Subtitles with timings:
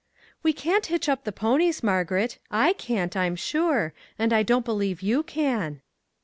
[0.41, 5.21] "We can't hitch up the ponies, Margaret;/ can't, I'm sure, and I don't believe you
[5.21, 5.81] can."